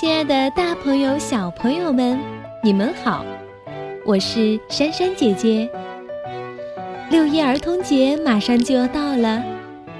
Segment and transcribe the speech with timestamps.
[0.00, 2.20] 亲爱的，大朋友、小朋友们，
[2.62, 3.24] 你们好！
[4.06, 5.68] 我是珊珊姐姐。
[7.10, 9.42] 六一儿童节马上就要到了，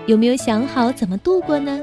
[0.07, 1.81] 有没有想好怎么度过呢？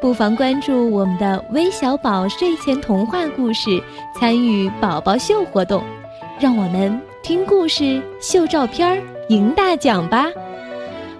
[0.00, 3.82] 不妨关注我们的微小宝睡前童话故事，
[4.14, 5.82] 参与宝宝秀活动，
[6.38, 10.28] 让我们听故事、秀照片、赢大奖吧！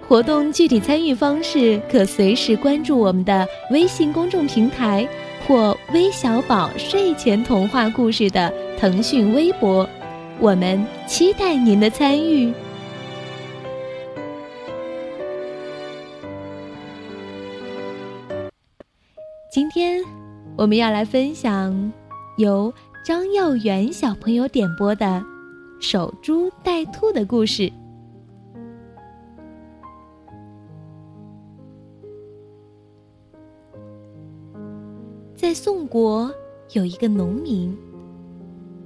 [0.07, 5.09] 活动具体参与方式可随时关注我们的微信公众平台。
[5.47, 9.89] 或微小宝睡前童话故事的腾讯微博，
[10.39, 12.53] 我们期待您的参与。
[19.53, 20.03] 今天
[20.57, 21.93] 我们要来分享
[22.39, 22.73] 由
[23.05, 25.05] 张耀元小朋友点播的
[25.81, 27.71] 《守株待兔》的故事。
[35.35, 36.33] 在宋国
[36.73, 37.77] 有一个农民，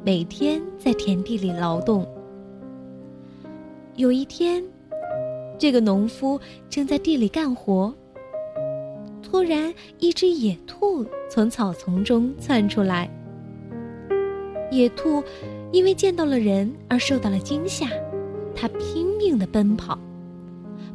[0.04, 2.06] 每天在田地里劳动。
[3.96, 4.64] 有一天，
[5.58, 7.92] 这个农夫正在地里干活，
[9.22, 13.10] 突然一只野兔从草丛中窜出来。
[14.70, 15.22] 野兔
[15.72, 17.86] 因为见到了人而受到了惊吓，
[18.54, 19.98] 它拼命的奔跑，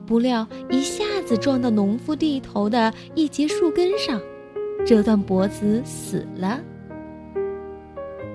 [0.07, 4.19] 不料一下子撞到农夫地头的一截树根上。
[4.85, 6.59] 折断脖子死了，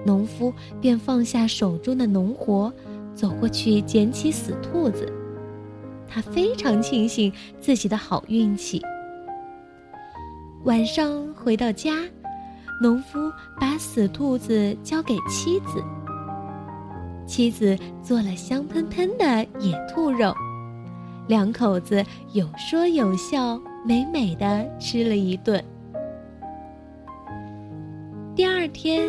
[0.05, 2.73] 农夫便放下手中的农活，
[3.15, 5.13] 走过去捡起死兔子。
[6.09, 8.81] 他非常庆幸自己的好运气。
[10.65, 11.97] 晚上回到家，
[12.81, 13.19] 农夫
[13.61, 15.83] 把死兔子交给妻子，
[17.27, 19.25] 妻子做了香喷喷的
[19.59, 20.33] 野兔肉，
[21.27, 25.63] 两口子有说有笑，美美的吃了一顿。
[28.69, 29.09] 天，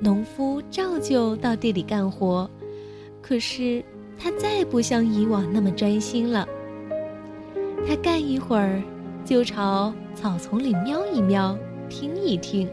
[0.00, 2.48] 农夫照旧到地里干活，
[3.22, 3.82] 可是
[4.18, 6.46] 他再不像以往那么专心了。
[7.86, 8.82] 他干一会儿，
[9.24, 11.56] 就朝草丛里瞄一瞄，
[11.88, 12.68] 听一听，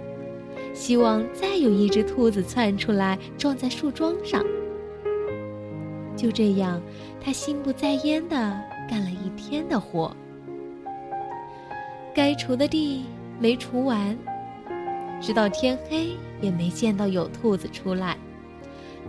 [0.73, 4.43] 希望再有一只兔子窜出来撞在树桩上。
[6.15, 6.81] 就这样，
[7.21, 8.35] 他心不在焉的
[8.89, 10.15] 干了一天的活，
[12.13, 13.05] 该锄的地
[13.39, 14.17] 没锄完。
[15.23, 18.17] 直到天黑也没见到有兔子出来，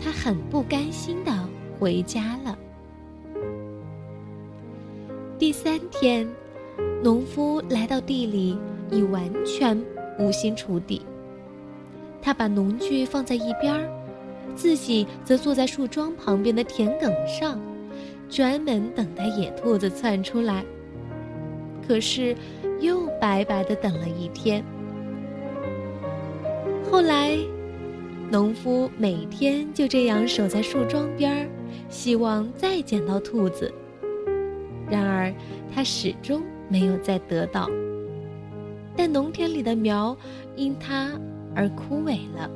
[0.01, 1.33] 他很不甘心的
[1.77, 2.57] 回家了。
[5.37, 6.25] 第三天，
[7.03, 8.57] 农夫来到地里，
[8.93, 9.77] 已完全
[10.17, 11.05] 无心锄地。
[12.23, 13.91] 他把农具放在一边儿，
[14.55, 17.61] 自己则坐在树桩旁边的田埂上，
[18.31, 20.65] 专门等待野兔子窜出来。
[21.89, 22.37] 可是，
[22.81, 24.65] 又白白的等了一天。
[26.95, 27.37] 后来，
[28.31, 31.51] 农夫每天就这样守在树桩边儿，
[31.89, 33.75] 希望再捡到兔子。
[34.89, 35.35] 然而，
[35.75, 37.69] 他始终没有再得到。
[38.97, 40.17] 但农田里的苗
[40.55, 41.11] 因他
[41.53, 42.49] 而枯萎了，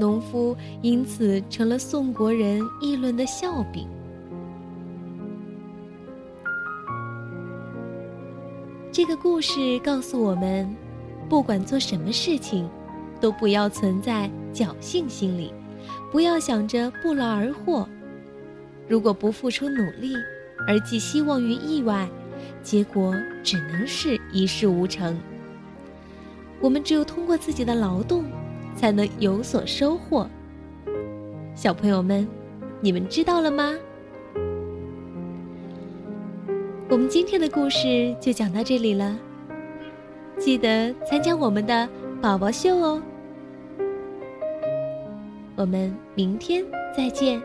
[0.00, 3.86] 农夫因此成了宋国人议论的笑柄。
[8.90, 10.87] 这个故事告诉我们。
[11.28, 12.68] 不管做什么事情，
[13.20, 15.52] 都不要存在侥幸心理，
[16.10, 17.86] 不要想着不劳而获。
[18.88, 20.14] 如果不付出努力，
[20.66, 22.08] 而寄希望于意外，
[22.62, 25.18] 结果只能是一事无成。
[26.60, 28.24] 我们只有通过自己的劳动，
[28.74, 30.28] 才能有所收获。
[31.54, 32.26] 小朋友们，
[32.80, 33.74] 你们知道了吗？
[36.88, 39.14] 我们今天的故事就讲到这里了。
[40.38, 41.88] 记得参加我们的
[42.22, 43.02] 宝宝秀哦！
[45.56, 46.64] 我们明天
[46.96, 47.42] 再见。